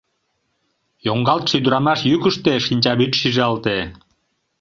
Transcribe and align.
—Йоҥгалтше 1.05 1.53
ӱдырамаш 1.59 1.99
йӱкыштӧ 2.09 2.53
шинчавӱд 2.65 3.13
шижалте. 3.21 3.77